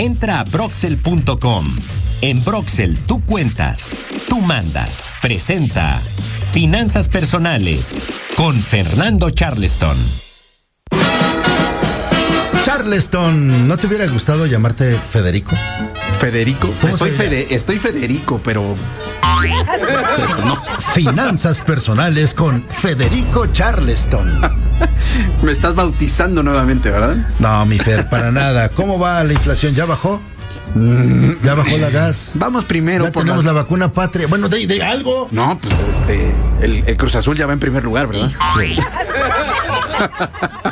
[0.00, 1.66] Entra a broxel.com.
[2.22, 3.94] En Broxel tú cuentas,
[4.30, 5.10] tú mandas.
[5.20, 5.98] Presenta
[6.52, 10.29] Finanzas Personales con Fernando Charleston.
[12.64, 15.56] Charleston, ¿no te hubiera gustado llamarte Federico?
[16.18, 16.72] Federico.
[16.80, 18.76] ¿Cómo Estoy, Fede- estoy Federico, pero.
[20.44, 20.62] no.
[20.94, 24.40] Finanzas personales con Federico Charleston.
[25.42, 27.16] Me estás bautizando nuevamente, ¿verdad?
[27.38, 28.68] No, mi Fer, para nada.
[28.70, 29.74] ¿Cómo va la inflación?
[29.74, 30.20] ¿Ya bajó?
[31.42, 32.32] ¿Ya bajó la gas?
[32.34, 34.26] Vamos primero ¿Ya por tenemos la vacuna patria?
[34.26, 35.28] Bueno, de, de algo.
[35.32, 36.34] No, pues este.
[36.60, 38.30] El, el Cruz Azul ya va en primer lugar, ¿verdad?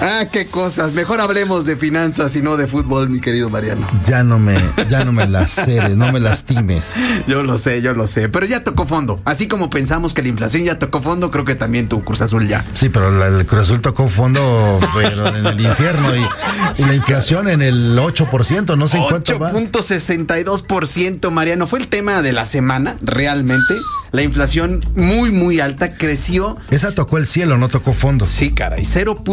[0.00, 0.94] ah, qué cosas.
[0.94, 3.86] Mejor hablemos de finanzas y no de fútbol, mi querido Mariano.
[4.06, 4.56] Ya no me,
[4.88, 6.94] ya no me laceres, no me lastimes.
[7.26, 8.28] Yo lo sé, yo lo sé.
[8.28, 9.20] Pero ya tocó fondo.
[9.24, 12.46] Así como pensamos que la inflación ya tocó fondo, creo que también tu Cruz Azul
[12.48, 12.64] ya.
[12.72, 16.24] Sí, pero la- el Cruz Azul tocó fondo, pero en el infierno y,
[16.78, 19.52] y la inflación en el 8%, no sé en cuánto va.
[19.52, 21.66] 8.62%, Mariano.
[21.66, 23.74] Fue el tema de la semana, realmente.
[24.12, 26.58] La inflación muy, muy alta creció.
[26.70, 28.26] Esa tocó el cielo, no tocó fondo.
[28.28, 28.84] Sí, caray.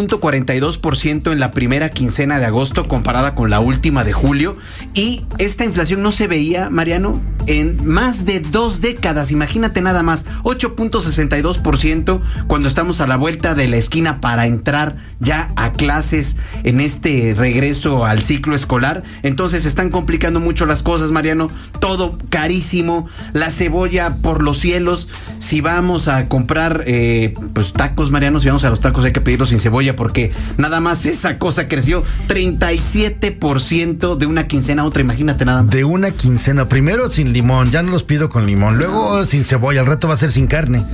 [0.07, 4.57] 0.42% en la primera quincena de agosto comparada con la última de julio.
[4.93, 9.31] Y esta inflación no se veía, Mariano, en más de dos décadas.
[9.31, 10.25] Imagínate nada más.
[10.43, 16.79] 8.62% cuando estamos a la vuelta de la esquina para entrar ya a clases en
[16.79, 19.03] este regreso al ciclo escolar.
[19.23, 21.49] Entonces están complicando mucho las cosas, Mariano.
[21.79, 23.09] Todo carísimo.
[23.33, 25.09] La cebolla por los cielos.
[25.39, 29.21] Si vamos a comprar eh, pues tacos, Mariano, si vamos a los tacos hay que
[29.21, 35.01] pedirlos sin cebolla porque nada más esa cosa creció 37% de una quincena a otra.
[35.01, 35.71] Imagínate nada más.
[35.71, 39.79] De una quincena, primero sin limón, ya no los pido con limón, luego sin cebolla,
[39.79, 40.83] al reto va a ser sin carne.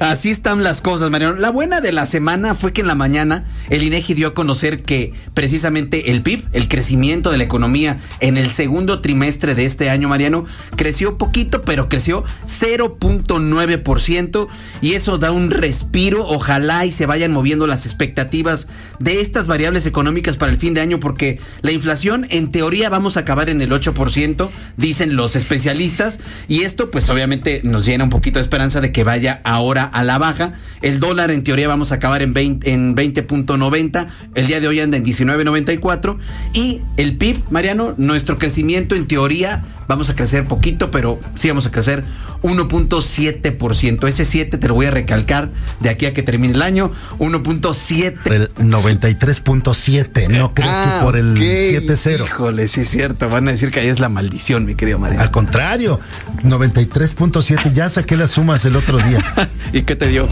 [0.00, 1.38] Así están las cosas, Mariano.
[1.38, 4.82] La buena de la semana fue que en la mañana el INEGI dio a conocer
[4.82, 9.88] que precisamente el PIB, el crecimiento de la economía en el segundo trimestre de este
[9.88, 10.44] año, Mariano,
[10.76, 14.48] creció poquito, pero creció 0.9%
[14.82, 16.26] y eso da un respiro.
[16.26, 18.68] Ojalá y se vayan moviendo las expectativas
[18.98, 23.16] de estas variables económicas para el fin de año porque la inflación en teoría vamos
[23.16, 26.18] a acabar en el 8%, dicen los especialistas,
[26.48, 30.02] y esto pues obviamente nos llena un poquito de esperanza de que vaya ahora a
[30.04, 30.54] la baja.
[30.80, 34.80] El dólar en teoría vamos a acabar en 20 en 20.90, el día de hoy
[34.80, 36.18] anda en 19.94
[36.52, 41.66] y el PIB, Mariano, nuestro crecimiento en teoría vamos a crecer poquito, pero sí vamos
[41.66, 42.04] a crecer
[42.42, 44.08] 1.7%.
[44.08, 45.48] Ese 7 te lo voy a recalcar
[45.80, 51.16] de aquí a que termine el año, 1.7 El 93.7, no crees Ah, que por
[51.16, 51.38] el ok.
[51.38, 52.24] 7-0.
[52.24, 53.28] Híjole, sí es cierto.
[53.28, 55.22] Van a decir que ahí es la maldición, mi querido Mariano.
[55.22, 56.00] Al contrario,
[56.42, 59.22] 93.7, ya saqué las sumas el otro día.
[59.72, 60.28] ¿Y qué te dio?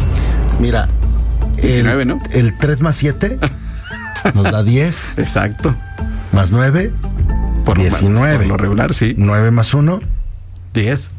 [0.59, 0.89] Mira,
[1.61, 2.19] 19, el, ¿no?
[2.31, 3.39] El 3 más 7
[4.35, 5.75] nos da 10, Exacto.
[6.33, 6.93] más 9,
[7.65, 8.39] Por lo- 19.
[8.39, 9.15] Por lo regular, sí.
[9.17, 10.01] 9 más 1,
[10.75, 11.11] 10.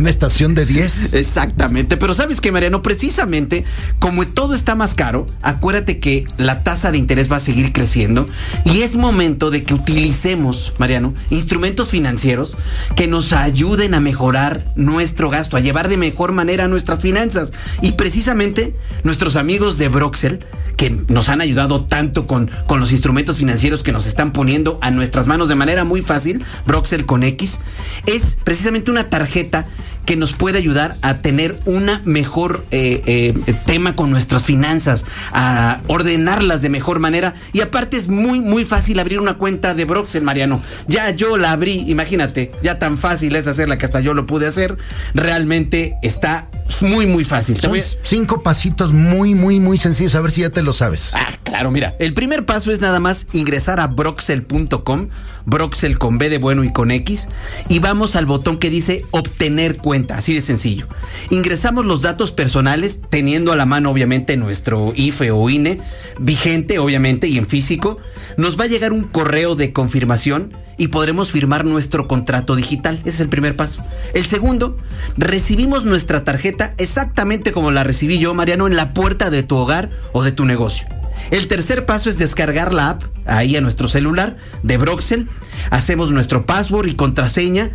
[0.00, 1.14] Una estación de 10.
[1.14, 3.64] Exactamente, pero sabes que Mariano, precisamente
[3.98, 8.26] como todo está más caro, acuérdate que la tasa de interés va a seguir creciendo
[8.64, 12.56] y es momento de que utilicemos, Mariano, instrumentos financieros
[12.96, 17.52] que nos ayuden a mejorar nuestro gasto, a llevar de mejor manera nuestras finanzas.
[17.82, 18.74] Y precisamente
[19.04, 20.44] nuestros amigos de Broxel,
[20.76, 24.90] que nos han ayudado tanto con, con los instrumentos financieros que nos están poniendo a
[24.90, 27.60] nuestras manos de manera muy fácil, Broxel con X,
[28.06, 29.66] es precisamente una tarjeta
[30.10, 35.82] que nos puede ayudar a tener una mejor eh, eh, tema con nuestras finanzas, a
[35.86, 37.34] ordenarlas de mejor manera.
[37.52, 40.60] Y aparte es muy, muy fácil abrir una cuenta de Broxel, Mariano.
[40.88, 44.48] Ya yo la abrí, imagínate, ya tan fácil es hacerla que hasta yo lo pude
[44.48, 44.78] hacer.
[45.14, 46.48] Realmente está
[46.82, 47.58] muy, muy fácil.
[47.60, 50.14] Son a- cinco pasitos muy, muy, muy sencillos.
[50.14, 51.12] A ver si ya te lo sabes.
[51.14, 51.96] Ah, claro, mira.
[51.98, 55.08] El primer paso es nada más ingresar a broxel.com,
[55.46, 57.28] broxel con B de bueno y con X,
[57.68, 60.86] y vamos al botón que dice obtener cuenta, así de sencillo.
[61.30, 65.80] Ingresamos los datos personales, teniendo a la mano obviamente nuestro IFE o INE,
[66.18, 67.98] vigente obviamente y en físico.
[68.36, 72.98] Nos va a llegar un correo de confirmación y podremos firmar nuestro contrato digital.
[73.00, 73.82] Ese es el primer paso.
[74.14, 74.76] El segundo,
[75.18, 79.90] recibimos nuestra tarjeta exactamente como la recibí yo, Mariano, en la puerta de tu hogar
[80.12, 80.86] o de tu negocio.
[81.30, 85.28] El tercer paso es descargar la app ahí a nuestro celular de Broxel.
[85.70, 87.70] Hacemos nuestro password y contraseña.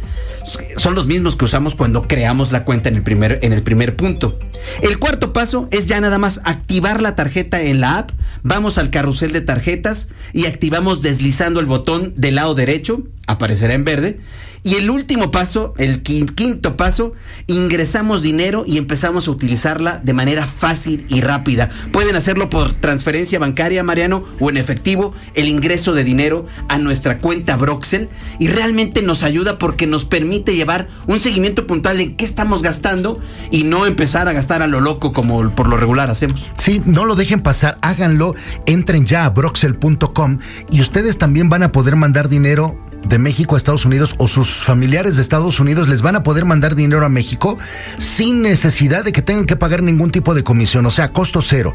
[0.76, 3.96] Son los mismos que usamos cuando creamos la cuenta en el primer, en el primer
[3.96, 4.38] punto.
[4.82, 8.12] El cuarto paso es ya nada más activar la tarjeta en la app.
[8.44, 13.04] Vamos al carrusel de tarjetas y activamos deslizando el botón del lado derecho.
[13.28, 14.20] Aparecerá en verde.
[14.66, 17.14] Y el último paso, el quinto paso,
[17.46, 21.70] ingresamos dinero y empezamos a utilizarla de manera fácil y rápida.
[21.92, 27.20] Pueden hacerlo por transferencia bancaria, Mariano, o en efectivo, el ingreso de dinero a nuestra
[27.20, 28.10] cuenta Broxel.
[28.40, 33.22] Y realmente nos ayuda porque nos permite llevar un seguimiento puntual de qué estamos gastando
[33.52, 36.50] y no empezar a gastar a lo loco como por lo regular hacemos.
[36.58, 38.34] Sí, no lo dejen pasar, háganlo,
[38.66, 40.40] entren ya a broxel.com
[40.72, 42.80] y ustedes también van a poder mandar dinero
[43.16, 46.44] de México a Estados Unidos o sus familiares de Estados Unidos les van a poder
[46.44, 47.58] mandar dinero a México
[47.98, 51.72] sin necesidad de que tengan que pagar ningún tipo de comisión, o sea, costo cero.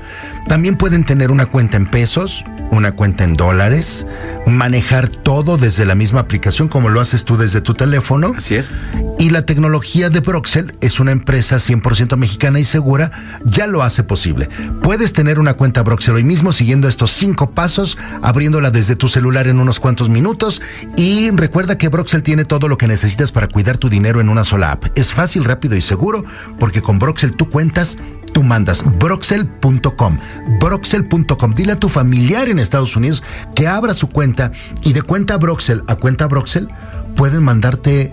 [0.46, 4.06] También pueden tener una cuenta en pesos, una cuenta en dólares,
[4.56, 8.32] manejar todo desde la misma aplicación como lo haces tú desde tu teléfono.
[8.36, 8.72] Así es.
[9.18, 14.02] Y la tecnología de Broxel es una empresa 100% mexicana y segura, ya lo hace
[14.02, 14.48] posible.
[14.82, 19.46] Puedes tener una cuenta Broxel hoy mismo siguiendo estos cinco pasos, abriéndola desde tu celular
[19.46, 20.62] en unos cuantos minutos
[20.96, 24.44] y recuerda que Broxel tiene todo lo que necesitas para cuidar tu dinero en una
[24.44, 24.84] sola app.
[24.94, 26.24] Es fácil, rápido y seguro
[26.58, 27.98] porque con Broxel tú cuentas
[28.32, 30.18] tú mandas broxel.com,
[30.60, 31.54] broxel.com.
[31.54, 33.22] Dile a tu familiar en Estados Unidos
[33.54, 36.68] que abra su cuenta y de cuenta Broxel a cuenta Broxel
[37.16, 38.12] pueden mandarte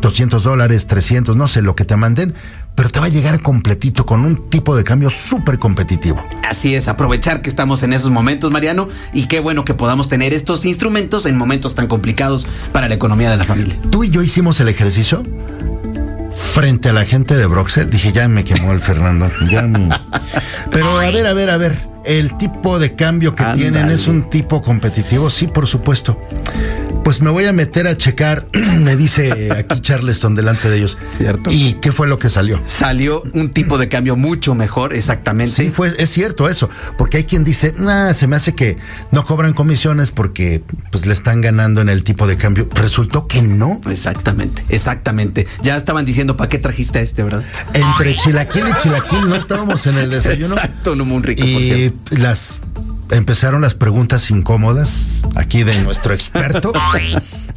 [0.00, 2.34] 200 dólares, 300, no sé lo que te manden,
[2.74, 6.22] pero te va a llegar completito con un tipo de cambio súper competitivo.
[6.46, 10.34] Así es, aprovechar que estamos en esos momentos, Mariano, y qué bueno que podamos tener
[10.34, 13.78] estos instrumentos en momentos tan complicados para la economía de la familia.
[13.90, 15.22] Tú y yo hicimos el ejercicio
[16.54, 17.90] frente a la gente de Broxel.
[17.90, 19.28] Dije, ya me quemó el Fernando.
[19.50, 19.68] Ya
[20.70, 21.76] Pero a ver, a ver, a ver.
[22.04, 26.16] El tipo de cambio que tienen es un tipo competitivo, sí, por supuesto.
[27.04, 28.48] Pues me voy a meter a checar,
[28.80, 30.96] me dice aquí Charleston delante de ellos.
[31.18, 31.50] Cierto.
[31.52, 32.62] ¿Y qué fue lo que salió?
[32.66, 35.52] Salió un tipo de cambio mucho mejor, exactamente.
[35.52, 38.78] Sí, fue, es cierto eso, porque hay quien dice, nah, se me hace que
[39.12, 42.68] no cobran comisiones porque pues le están ganando en el tipo de cambio.
[42.74, 43.82] Resultó que no.
[43.90, 45.46] Exactamente, exactamente.
[45.62, 47.44] Ya estaban diciendo, ¿para qué trajiste a este, verdad?
[47.74, 50.54] Entre chilaquil y chilaquil no estábamos en el desayuno.
[50.54, 52.60] Exacto, no muy rico, y las
[53.16, 56.72] empezaron las preguntas incómodas aquí de nuestro experto.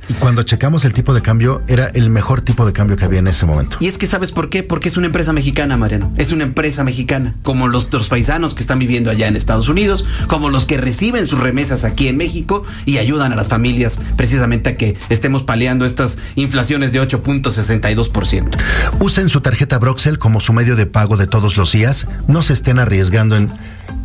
[0.10, 3.20] Y cuando checamos el tipo de cambio, era el mejor tipo de cambio que había
[3.20, 3.76] en ese momento.
[3.82, 4.64] Y es que sabes por qué?
[4.64, 6.14] Porque es una empresa mexicana, Mariano.
[6.16, 10.06] Es una empresa mexicana, como los, los paisanos que están viviendo allá en Estados Unidos,
[10.28, 14.70] como los que reciben sus remesas aquí en México y ayudan a las familias precisamente
[14.70, 18.58] a que estemos paliando estas inflaciones de 8.62%.
[19.02, 22.08] Usen su tarjeta Broxel como su medio de pago de todos los días.
[22.28, 23.52] No se estén arriesgando en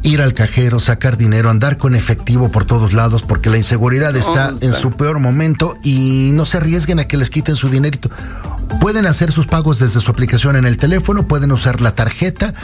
[0.03, 4.53] ir al cajero, sacar dinero, andar con efectivo por todos lados, porque la inseguridad está
[4.61, 8.11] en su peor momento y no se arriesguen a que les quiten su dinerito.
[8.81, 12.55] Pueden hacer sus pagos desde su aplicación en el teléfono, pueden usar la tarjeta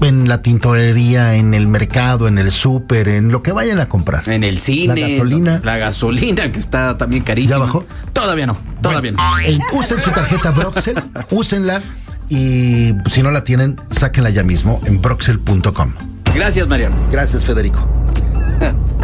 [0.00, 4.28] en la tintorería, en el mercado, en el súper, en lo que vayan a comprar.
[4.28, 4.94] En el cine.
[5.00, 5.60] La gasolina.
[5.64, 7.58] La gasolina que está también carísima.
[7.58, 7.84] ¿Ya bajó?
[8.12, 9.18] Todavía no, todavía no.
[9.72, 11.82] usen su tarjeta Broxel, úsenla
[12.28, 16.15] y si no la tienen, sáquenla ya mismo en broxel.com.
[16.36, 16.96] Gracias, Mariano.
[17.10, 17.80] Gracias, Federico.